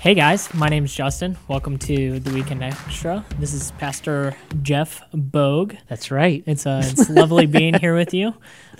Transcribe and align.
Hey 0.00 0.14
guys, 0.14 0.52
my 0.54 0.70
name 0.70 0.86
is 0.86 0.94
Justin. 0.94 1.36
Welcome 1.46 1.76
to 1.80 2.20
the 2.20 2.32
Weekend 2.32 2.64
Extra. 2.64 3.22
This 3.38 3.52
is 3.52 3.70
Pastor 3.72 4.34
Jeff 4.62 5.02
Bogue. 5.12 5.74
That's 5.88 6.10
right. 6.10 6.42
It's 6.46 6.66
uh, 6.66 6.80
it's 6.82 7.10
lovely 7.10 7.44
being 7.44 7.74
here 7.74 7.94
with 7.94 8.14
you. 8.14 8.32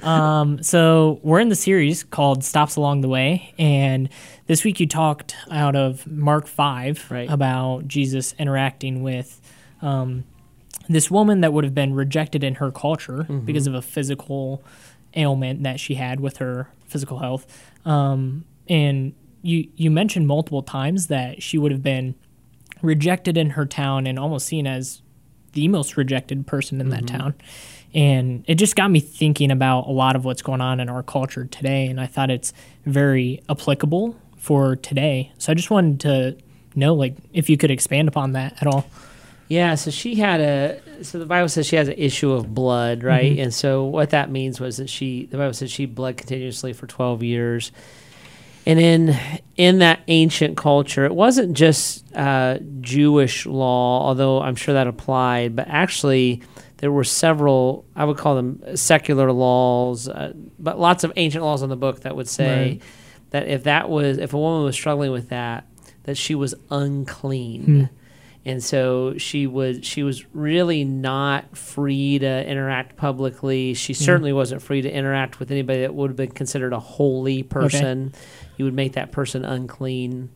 Um, 0.03 0.63
so 0.63 1.21
we're 1.23 1.41
in 1.41 1.51
the 1.51 1.57
series 1.57 2.05
called 2.05 2.43
Stops 2.43 2.77
Along 2.77 3.03
the 3.03 3.09
Way, 3.09 3.53
and 3.59 4.09
this 4.47 4.65
week 4.65 4.81
you 4.81 4.87
talked 4.87 5.37
out 5.51 5.77
of 5.77 6.07
Mark 6.07 6.47
five 6.47 7.05
Right. 7.11 7.31
about 7.31 7.87
Jesus 7.87 8.35
interacting 8.39 9.03
with 9.03 9.43
um, 9.83 10.25
this 10.89 11.11
woman 11.11 11.43
that 11.43 11.53
would 11.53 11.65
have 11.65 11.75
been 11.75 11.93
rejected 11.93 12.43
in 12.43 12.55
her 12.57 12.71
culture 12.71 13.25
because 13.45 13.67
of 13.67 13.75
a 13.75 13.83
physical 13.83 14.65
ailment 15.15 15.65
that 15.65 15.79
she 15.81 15.97
had 15.97 16.19
with 16.21 16.39
her 16.39 16.71
physical 16.87 17.19
health. 17.19 17.47
Um, 17.85 18.47
and 18.69 19.13
you 19.43 19.69
you 19.77 19.91
mentioned 19.91 20.27
multiple 20.27 20.63
times 20.63 21.07
that 21.09 21.43
she 21.43 21.59
would 21.59 21.73
have 21.73 21.83
been 21.83 22.15
rejected 22.83 23.37
in 23.37 23.51
her 23.51 23.67
town 23.67 24.07
and 24.07 24.19
almost 24.19 24.47
seen 24.47 24.67
as 24.67 25.03
the 25.53 25.69
most 25.69 25.97
rejected 25.97 26.47
person 26.47 26.81
in 26.81 26.91
that 26.91 27.05
mm-hmm. 27.05 27.17
town. 27.17 27.35
And 27.93 28.45
it 28.47 28.55
just 28.55 28.77
got 28.77 28.91
me 28.91 29.01
thinking 29.01 29.51
about 29.51 29.87
a 29.87 29.91
lot 29.91 30.15
of 30.15 30.25
what's 30.25 30.43
going 30.43 30.61
on 30.61 30.79
in 30.79 30.89
our 30.89 31.03
culture 31.03 31.45
today. 31.45 31.87
And 31.87 32.01
I 32.01 32.07
thought 32.07 32.31
it's 32.31 32.53
very 32.87 33.43
applicable 33.49 34.17
for 34.37 34.77
today. 34.77 35.33
So 35.39 35.51
I 35.51 35.55
just 35.55 35.71
wanted 35.71 36.01
to 36.01 36.37
know, 36.77 36.95
like, 36.95 37.17
if 37.33 37.51
you 37.51 37.57
could 37.57 37.71
expand 37.71 38.07
upon 38.07 38.33
that 38.33 38.61
at 38.61 38.67
all. 38.69 38.87
Yeah, 39.49 39.75
so 39.75 39.91
she 39.91 40.15
had 40.15 40.41
a 40.41 41.05
so 41.05 41.19
the 41.19 41.27
Bible 41.27 41.49
says 41.49 41.67
she 41.67 41.75
has 41.75 41.89
an 41.89 41.97
issue 41.99 42.31
of 42.31 42.55
blood, 42.55 43.03
right? 43.03 43.33
Mm-hmm. 43.33 43.43
And 43.43 43.55
so 43.55 43.83
what 43.85 44.11
that 44.11 44.31
means 44.31 44.61
was 44.61 44.77
that 44.77 44.89
she 44.89 45.27
the 45.27 45.39
Bible 45.39 45.55
says 45.55 45.73
she 45.73 45.87
bled 45.87 46.17
continuously 46.17 46.73
for 46.73 46.87
12 46.87 47.25
years. 47.25 47.73
And 48.67 48.79
in 48.79 49.17
in 49.57 49.79
that 49.79 50.01
ancient 50.09 50.57
culture, 50.57 51.05
it 51.05 51.15
wasn't 51.15 51.55
just 51.57 52.05
uh, 52.15 52.59
Jewish 52.81 53.47
law, 53.47 54.03
although 54.07 54.41
I'm 54.41 54.55
sure 54.57 54.75
that 54.75 54.87
applied, 54.87 55.57
but 55.57 55.67
actually 55.69 56.43
there 56.79 56.93
were 56.93 57.05
several 57.05 57.85
I 57.97 58.05
would 58.05 58.17
call 58.17 58.37
them 58.37 58.63
secular 58.77 59.33
laws, 59.33 60.09
uh, 60.09 60.33
but 60.59 60.79
lots 60.79 61.05
of 61.05 61.13
ancient 61.17 61.45
laws 61.45 61.63
in 61.63 61.69
the 61.71 61.77
book 61.77 62.01
that 62.01 62.15
would 62.17 62.29
say 62.29 62.47
Right. 62.73 62.83
that 63.31 63.49
if 63.49 63.65
that 63.65 63.89
was 63.91 64.19
if 64.19 64.33
a 64.35 64.39
woman 64.39 64.65
was 64.65 64.75
struggling 64.77 65.11
with 65.11 65.31
that, 65.31 65.67
that 66.05 66.17
she 66.17 66.35
was 66.35 66.55
unclean 66.71 67.89
and 68.45 68.63
so 68.65 69.19
she 69.19 69.47
was 69.47 69.81
she 69.83 70.03
was 70.03 70.25
really 70.35 70.83
not 70.83 71.57
free 71.57 72.19
to 72.19 72.49
interact 72.49 72.97
publicly. 72.97 73.75
She 73.75 73.93
mm-hmm. 73.93 74.05
certainly 74.05 74.33
wasn't 74.33 74.63
free 74.63 74.81
to 74.81 74.91
interact 74.91 75.39
with 75.39 75.51
anybody 75.51 75.83
that 75.83 75.95
would 75.95 76.11
have 76.11 76.17
been 76.17 76.31
considered 76.31 76.73
a 76.73 76.81
holy 76.81 77.43
person. 77.43 78.15
You 78.57 78.65
would 78.65 78.75
make 78.75 78.95
that 78.95 79.13
person 79.13 79.45
unclean. 79.45 80.31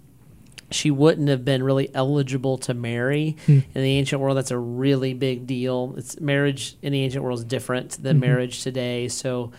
She 0.71 0.91
wouldn't 0.91 1.29
have 1.29 1.45
been 1.45 1.63
really 1.63 1.95
eligible 1.95 2.59
to 2.59 2.75
marry 2.75 3.37
hmm. 3.47 3.61
in 3.75 3.83
the 3.83 3.97
ancient 3.97 4.21
world. 4.21 4.37
That's 4.37 4.51
a 4.51 4.59
really 4.59 5.15
big 5.15 5.47
deal. 5.47 5.95
It's 5.97 6.21
marriage 6.21 6.77
in 6.83 6.93
the 6.93 7.03
ancient 7.03 7.25
world 7.25 7.39
is 7.39 7.45
different 7.45 8.03
than 8.03 8.17
mm-hmm. 8.17 8.27
marriage 8.27 8.63
today. 8.63 9.09
So 9.09 9.53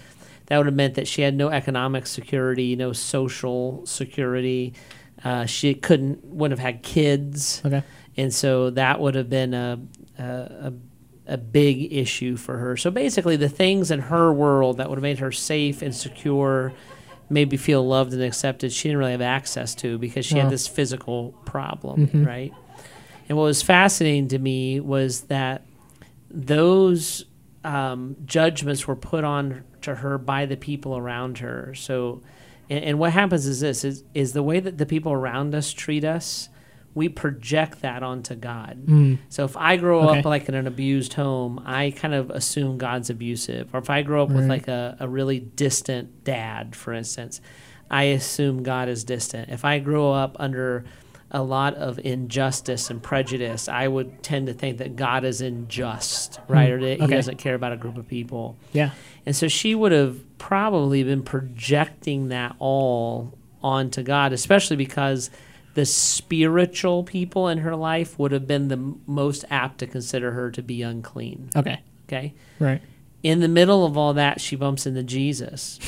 that 0.47 0.57
would 0.57 0.67
have 0.67 0.75
meant 0.75 0.95
that 0.95 1.07
she 1.07 1.23
had 1.23 1.35
no 1.35 1.49
economic 1.49 2.05
security, 2.05 2.75
no 2.75 2.93
social 2.93 3.85
security. 3.87 4.73
Uh, 5.23 5.45
she 5.45 5.73
couldn't 5.73 6.23
wouldn't 6.23 6.59
have 6.59 6.73
had 6.73 6.83
kids 6.83 7.61
Okay. 7.65 7.81
And 8.17 8.33
so 8.33 8.69
that 8.71 8.99
would 8.99 9.15
have 9.15 9.29
been 9.29 9.53
a, 9.53 9.79
a 10.17 10.73
a 11.27 11.37
big 11.37 11.91
issue 11.91 12.37
for 12.37 12.57
her. 12.57 12.77
So 12.77 12.91
basically, 12.91 13.35
the 13.35 13.49
things 13.49 13.89
in 13.91 13.99
her 13.99 14.31
world 14.31 14.77
that 14.77 14.89
would 14.89 14.97
have 14.97 15.03
made 15.03 15.19
her 15.19 15.31
safe 15.31 15.81
and 15.81 15.93
secure, 15.95 16.71
maybe 17.29 17.57
feel 17.57 17.85
loved 17.85 18.13
and 18.13 18.21
accepted, 18.21 18.71
she 18.71 18.87
didn't 18.89 18.99
really 18.99 19.11
have 19.11 19.21
access 19.21 19.73
to 19.75 19.97
because 19.97 20.25
she 20.25 20.35
had 20.37 20.51
this 20.51 20.67
physical 20.67 21.31
problem, 21.45 22.09
right? 22.25 22.53
And 23.27 23.37
what 23.37 23.45
was 23.45 23.63
fascinating 23.63 24.27
to 24.29 24.39
me 24.39 24.79
was 24.79 25.21
that 25.21 25.63
those 26.29 27.25
um, 27.63 28.15
judgments 28.25 28.87
were 28.87 28.95
put 28.95 29.23
on 29.23 29.63
to 29.81 29.95
her 29.95 30.19
by 30.19 30.45
the 30.45 30.57
people 30.57 30.95
around 30.95 31.39
her. 31.39 31.73
So, 31.73 32.21
and, 32.69 32.83
and 32.83 32.99
what 32.99 33.13
happens 33.13 33.47
is 33.47 33.61
this: 33.61 33.83
is 33.83 34.03
is 34.13 34.33
the 34.33 34.43
way 34.43 34.59
that 34.59 34.77
the 34.77 34.85
people 34.85 35.11
around 35.11 35.55
us 35.55 35.73
treat 35.73 36.03
us, 36.03 36.49
we 36.95 37.09
project 37.09 37.81
that 37.81 38.01
onto 38.01 38.33
God. 38.35 38.85
Mm. 38.87 39.17
So 39.29 39.43
if 39.43 39.55
I 39.57 39.75
grow 39.75 40.09
Okay. 40.09 40.19
up 40.19 40.25
like 40.25 40.47
in 40.49 40.55
an 40.55 40.65
abused 40.65 41.13
home, 41.13 41.61
I 41.65 41.91
kind 41.91 42.13
of 42.13 42.29
assume 42.31 42.77
God's 42.77 43.09
abusive. 43.09 43.69
Or 43.75 43.79
if 43.79 43.89
I 43.89 44.01
grow 44.01 44.23
up 44.23 44.29
with 44.29 44.47
like 44.47 44.67
a, 44.69 44.95
a 44.99 45.07
really 45.07 45.39
distant 45.41 46.23
dad, 46.23 46.75
for 46.75 46.93
instance, 46.93 47.41
I 47.91 48.03
assume 48.05 48.63
God 48.63 48.87
is 48.89 49.03
distant. 49.03 49.49
If 49.49 49.65
I 49.65 49.79
grow 49.79 50.11
up 50.13 50.37
under 50.39 50.85
a 51.31 51.43
lot 51.43 51.73
of 51.75 51.99
injustice 51.99 52.89
and 52.89 53.03
prejudice, 53.03 53.67
I 53.67 53.89
would 53.89 54.23
tend 54.23 54.47
to 54.47 54.53
think 54.53 54.77
that 54.77 54.95
God 54.95 55.25
is 55.25 55.41
unjust, 55.41 56.39
right? 56.47 56.69
Or 56.71 56.79
that 56.79 57.01
He 57.01 57.07
doesn't 57.07 57.37
care 57.37 57.55
about 57.55 57.73
a 57.73 57.77
group 57.77 57.97
of 57.97 58.07
people. 58.07 58.55
Yeah. 58.71 58.91
And 59.25 59.35
so 59.35 59.49
she 59.49 59.75
would 59.75 59.91
have 59.91 60.17
probably 60.37 61.03
been 61.03 61.23
projecting 61.23 62.29
that 62.29 62.55
all 62.59 63.33
onto 63.61 64.01
God, 64.03 64.31
especially 64.31 64.77
because 64.77 65.29
the 65.75 65.85
spiritual 65.85 67.03
people 67.03 67.47
in 67.47 67.59
her 67.59 67.75
life 67.75 68.17
would 68.17 68.31
have 68.31 68.47
been 68.47 68.67
the 68.69 68.95
most 69.05 69.45
apt 69.49 69.77
to 69.79 69.87
consider 69.87 70.31
her 70.31 70.49
to 70.51 70.61
be 70.63 70.81
unclean. 70.81 71.49
Okay. 71.55 71.79
Okay. 72.07 72.33
Right. 72.59 72.81
In 73.23 73.39
the 73.39 73.47
middle 73.47 73.85
of 73.85 73.97
all 73.97 74.13
that, 74.13 74.41
she 74.41 74.55
bumps 74.55 74.85
into 74.85 75.03
Jesus. 75.03 75.79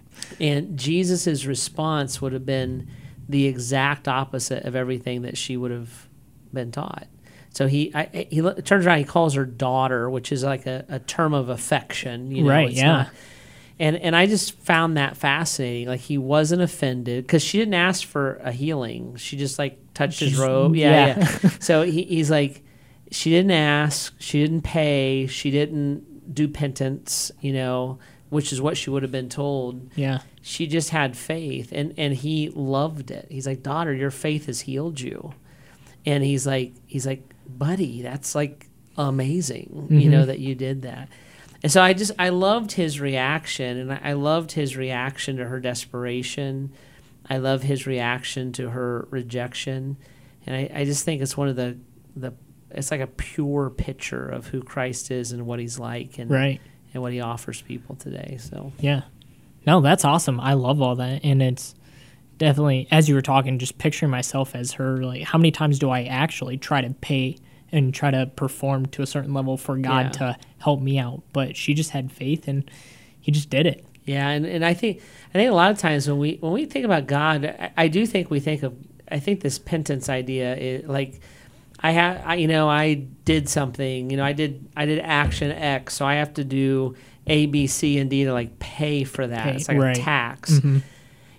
and 0.40 0.78
Jesus' 0.78 1.44
response 1.46 2.20
would 2.20 2.32
have 2.32 2.46
been 2.46 2.88
the 3.28 3.46
exact 3.46 4.06
opposite 4.08 4.64
of 4.64 4.76
everything 4.76 5.22
that 5.22 5.36
she 5.38 5.56
would 5.56 5.70
have 5.70 6.08
been 6.52 6.70
taught. 6.70 7.06
So 7.50 7.66
he 7.68 7.92
I, 7.94 8.26
he 8.30 8.40
turns 8.62 8.84
around, 8.84 8.98
he 8.98 9.04
calls 9.04 9.34
her 9.34 9.44
daughter, 9.44 10.10
which 10.10 10.32
is 10.32 10.42
like 10.42 10.66
a, 10.66 10.84
a 10.88 10.98
term 10.98 11.32
of 11.34 11.48
affection. 11.48 12.30
You 12.32 12.42
know, 12.44 12.50
Right, 12.50 12.68
it's 12.68 12.78
yeah. 12.78 12.86
not- 12.92 13.08
and 13.78 13.96
and 13.96 14.14
I 14.14 14.26
just 14.26 14.58
found 14.60 14.96
that 14.96 15.16
fascinating. 15.16 15.88
Like 15.88 16.00
he 16.00 16.18
wasn't 16.18 16.62
offended 16.62 17.24
because 17.24 17.42
she 17.42 17.58
didn't 17.58 17.74
ask 17.74 18.06
for 18.06 18.36
a 18.36 18.52
healing. 18.52 19.16
She 19.16 19.36
just 19.36 19.58
like 19.58 19.78
touched 19.94 20.20
his 20.20 20.38
robe. 20.38 20.76
Yeah, 20.76 21.18
yeah. 21.18 21.38
yeah. 21.42 21.50
so 21.60 21.82
he, 21.82 22.02
he's 22.02 22.30
like, 22.30 22.62
she 23.10 23.30
didn't 23.30 23.50
ask, 23.50 24.14
she 24.18 24.40
didn't 24.40 24.62
pay, 24.62 25.26
she 25.26 25.50
didn't 25.50 26.34
do 26.34 26.48
penance. 26.48 27.32
You 27.40 27.52
know, 27.52 27.98
which 28.30 28.52
is 28.52 28.60
what 28.60 28.76
she 28.76 28.90
would 28.90 29.02
have 29.02 29.12
been 29.12 29.28
told. 29.28 29.90
Yeah. 29.96 30.20
She 30.42 30.66
just 30.66 30.90
had 30.90 31.16
faith, 31.16 31.70
and 31.72 31.94
and 31.96 32.14
he 32.14 32.50
loved 32.50 33.10
it. 33.10 33.26
He's 33.30 33.46
like, 33.46 33.62
daughter, 33.62 33.92
your 33.92 34.10
faith 34.10 34.46
has 34.46 34.60
healed 34.60 35.00
you. 35.00 35.34
And 36.06 36.22
he's 36.22 36.46
like, 36.46 36.74
he's 36.86 37.06
like, 37.06 37.22
buddy, 37.48 38.02
that's 38.02 38.34
like 38.34 38.68
amazing. 38.96 39.88
You 39.90 40.10
know 40.10 40.18
mm-hmm. 40.18 40.26
that 40.26 40.38
you 40.38 40.54
did 40.54 40.82
that. 40.82 41.08
And 41.64 41.72
so 41.72 41.82
I 41.82 41.94
just 41.94 42.12
I 42.18 42.28
loved 42.28 42.72
his 42.72 43.00
reaction, 43.00 43.78
and 43.78 44.00
I 44.04 44.12
loved 44.12 44.52
his 44.52 44.76
reaction 44.76 45.38
to 45.38 45.46
her 45.46 45.58
desperation. 45.60 46.74
I 47.28 47.38
love 47.38 47.62
his 47.62 47.86
reaction 47.86 48.52
to 48.52 48.68
her 48.68 49.08
rejection, 49.10 49.96
and 50.46 50.54
I, 50.54 50.70
I 50.80 50.84
just 50.84 51.06
think 51.06 51.22
it's 51.22 51.38
one 51.38 51.48
of 51.48 51.56
the 51.56 51.78
the 52.14 52.34
it's 52.70 52.90
like 52.90 53.00
a 53.00 53.06
pure 53.06 53.70
picture 53.70 54.28
of 54.28 54.48
who 54.48 54.60
Christ 54.62 55.10
is 55.10 55.32
and 55.32 55.46
what 55.46 55.58
he's 55.58 55.78
like, 55.78 56.18
and 56.18 56.30
Right. 56.30 56.60
and 56.92 57.02
what 57.02 57.12
he 57.14 57.20
offers 57.22 57.62
people 57.62 57.96
today. 57.96 58.36
So 58.38 58.72
Yeah. 58.78 59.02
No, 59.66 59.80
that's 59.80 60.04
awesome. 60.04 60.40
I 60.40 60.52
love 60.52 60.82
all 60.82 60.96
that. 60.96 61.24
And 61.24 61.42
it's 61.42 61.74
definitely, 62.36 62.88
as 62.90 63.08
you 63.08 63.14
were 63.14 63.22
talking, 63.22 63.58
just 63.58 63.78
picturing 63.78 64.10
myself 64.10 64.54
as 64.54 64.72
her, 64.72 64.98
like, 65.02 65.22
how 65.22 65.38
many 65.38 65.50
times 65.50 65.78
do 65.78 65.88
I 65.88 66.02
actually 66.04 66.58
try 66.58 66.82
to 66.82 66.90
pay 66.90 67.38
and 67.74 67.92
try 67.92 68.10
to 68.10 68.26
perform 68.26 68.86
to 68.86 69.02
a 69.02 69.06
certain 69.06 69.34
level 69.34 69.56
for 69.56 69.76
God 69.76 70.06
Yeah. 70.06 70.10
to 70.10 70.36
help 70.58 70.80
me 70.80 70.98
out? 70.98 71.22
But 71.32 71.56
she 71.56 71.74
just 71.74 71.90
had 71.90 72.10
faith 72.12 72.46
and 72.48 72.70
he 73.20 73.32
just 73.32 73.50
did 73.50 73.66
it. 73.66 73.84
Yeah, 74.04 74.28
and, 74.28 74.44
and 74.46 74.64
I 74.64 74.74
think 74.74 75.00
I 75.30 75.32
think 75.38 75.50
a 75.50 75.54
lot 75.54 75.70
of 75.70 75.78
times 75.78 76.06
when 76.08 76.18
we 76.18 76.36
when 76.40 76.52
we 76.52 76.66
think 76.66 76.84
about 76.84 77.06
God, 77.06 77.44
I, 77.46 77.72
I 77.76 77.88
do 77.88 78.06
think 78.06 78.30
we 78.30 78.38
think 78.40 78.62
of 78.62 78.74
I 79.10 79.18
think 79.18 79.40
this 79.40 79.58
penance 79.58 80.08
idea 80.08 80.54
is 80.56 80.86
like 80.86 81.20
I 81.80 81.90
have 81.92 82.22
I, 82.24 82.34
you 82.36 82.46
know 82.48 82.68
I 82.68 82.94
did 83.24 83.48
something 83.48 84.10
you 84.10 84.16
know 84.18 84.24
I 84.24 84.32
did 84.34 84.68
I 84.76 84.84
did 84.86 84.98
action 85.00 85.50
X, 85.50 85.94
so 85.94 86.04
I 86.06 86.14
have 86.16 86.34
to 86.34 86.44
do 86.44 86.94
A 87.26 87.46
B 87.46 87.66
C 87.66 87.98
and 87.98 88.10
D 88.10 88.24
to 88.24 88.32
like 88.34 88.58
pay 88.58 89.04
for 89.04 89.26
that. 89.26 89.44
Pay, 89.44 89.56
it's 89.56 89.68
like 89.68 89.78
right. 89.78 89.96
a 89.96 90.00
tax. 90.00 90.52
Mhm. 90.60 90.82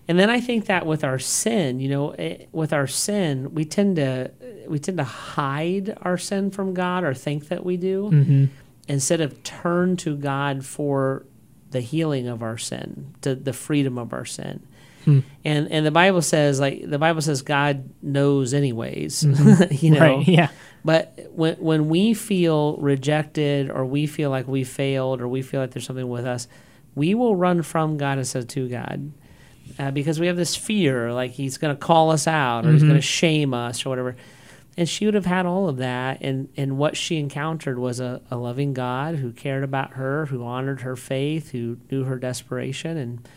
And 0.08 0.20
then 0.20 0.30
I 0.30 0.40
think 0.40 0.66
that 0.66 0.86
with 0.86 1.04
our 1.04 1.18
sin, 1.18 1.80
you 1.80 1.90
know, 1.90 2.12
eh, 2.12 2.46
with 2.52 2.74
our 2.74 2.86
sin, 2.88 3.54
we 3.56 3.66
tend 3.66 3.96
to 3.98 4.32
we 4.68 4.80
tend 4.80 4.98
to 4.98 5.04
hide 5.04 5.98
our 6.02 6.18
sin 6.18 6.52
from 6.52 6.74
God 6.74 7.04
or 7.04 7.14
think 7.14 7.48
that 7.50 7.66
we 7.66 7.78
do 7.78 8.10
Mhm. 8.12 8.50
instead 8.88 9.22
of 9.22 9.42
turn 9.44 9.98
to 9.98 10.16
God 10.16 10.66
for 10.66 11.26
the 11.72 11.82
healing 11.82 12.28
of 12.28 12.42
our 12.44 12.58
sin, 12.58 13.08
to 13.22 13.36
the 13.36 13.54
freedom 13.54 13.98
of 13.98 14.14
our 14.14 14.26
sin. 14.26 14.62
Hmm. 15.04 15.20
And 15.44 15.72
and 15.72 15.86
the 15.86 15.92
Bible 15.92 16.22
says 16.22 16.60
like 16.60 16.90
the 16.90 16.98
Bible 16.98 17.22
says 17.22 17.42
God 17.44 17.90
knows 18.02 18.54
anyways, 18.54 19.24
you 19.72 19.92
know. 19.92 20.00
Right. 20.00 20.28
Yeah. 20.28 20.50
But 20.84 21.30
when 21.34 21.56
when 21.56 21.90
we 21.90 22.14
feel 22.14 22.78
rejected 22.78 23.70
or 23.70 23.86
we 23.86 24.08
feel 24.08 24.30
like 24.30 24.48
we 24.48 24.64
failed 24.64 25.22
or 25.22 25.28
we 25.28 25.42
feel 25.42 25.62
like 25.62 25.72
there's 25.72 25.86
something 25.86 26.10
with 26.10 26.26
us, 26.26 26.48
we 26.96 27.14
will 27.14 27.36
run 27.36 27.62
from 27.62 27.98
God 27.98 28.18
instead 28.18 28.44
of 28.44 28.48
to 28.50 28.68
God. 28.68 29.12
uh, 29.80 29.90
because 29.92 30.20
we 30.20 30.28
have 30.28 30.38
this 30.38 30.56
fear, 30.56 31.12
like 31.12 31.32
he's 31.32 31.58
going 31.58 31.76
to 31.76 31.80
call 31.80 32.12
us 32.12 32.28
out 32.28 32.66
or 32.66 32.72
he's 32.72 32.84
going 32.84 32.94
to 32.96 33.02
shame 33.02 33.52
us 33.54 33.84
or 33.86 33.90
whatever. 33.90 34.16
And 34.78 34.90
she 34.90 35.06
would 35.06 35.14
have 35.14 35.26
had 35.26 35.46
all 35.46 35.70
of 35.70 35.78
that, 35.78 36.18
and 36.22 36.50
and 36.58 36.78
what 36.78 36.98
she 36.98 37.18
encountered 37.18 37.80
was 37.80 38.00
a, 38.02 38.22
a 38.30 38.36
loving 38.36 38.74
God 38.74 39.16
who 39.16 39.32
cared 39.32 39.64
about 39.64 39.92
her, 39.94 40.26
who 40.26 40.44
honored 40.44 40.82
her 40.82 40.98
faith, 40.98 41.52
who 41.52 41.78
knew 41.90 42.04
her 42.04 42.18
desperation, 42.20 42.98
and 42.98 43.28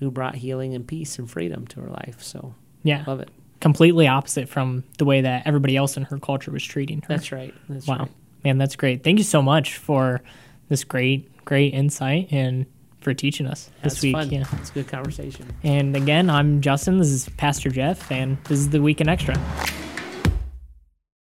who 0.00 0.10
brought 0.10 0.34
healing 0.36 0.74
and 0.74 0.86
peace 0.86 1.18
and 1.18 1.30
freedom 1.30 1.66
to 1.68 1.80
her 1.80 1.88
life. 1.90 2.22
So 2.22 2.54
Yeah. 2.82 3.04
love 3.06 3.20
it. 3.20 3.28
Completely 3.60 4.06
opposite 4.08 4.48
from 4.48 4.84
the 4.98 5.04
way 5.04 5.20
that 5.20 5.46
everybody 5.46 5.76
else 5.76 5.96
in 5.96 6.04
her 6.04 6.18
culture 6.18 6.50
was 6.50 6.62
treating 6.64 7.00
her. 7.02 7.06
That's 7.08 7.32
right. 7.32 7.52
That's 7.68 7.86
wow. 7.86 7.98
right. 7.98 8.08
Man, 8.44 8.58
that's 8.58 8.76
great. 8.76 9.02
Thank 9.02 9.18
you 9.18 9.24
so 9.24 9.42
much 9.42 9.76
for 9.76 10.20
this 10.68 10.84
great, 10.84 11.44
great 11.44 11.74
insight 11.74 12.28
and 12.32 12.66
for 13.00 13.14
teaching 13.14 13.46
us 13.46 13.70
this 13.82 13.94
That's 13.94 14.02
week. 14.02 14.14
fun. 14.14 14.30
Yeah. 14.30 14.44
It's 14.60 14.70
a 14.70 14.74
good 14.74 14.88
conversation. 14.88 15.46
And 15.64 15.96
again, 15.96 16.28
I'm 16.30 16.60
Justin. 16.60 16.98
This 16.98 17.08
is 17.08 17.28
Pastor 17.36 17.70
Jeff, 17.70 18.10
and 18.12 18.36
this 18.44 18.58
is 18.60 18.70
the 18.70 18.80
Weekend 18.82 19.10
Extra. 19.10 19.34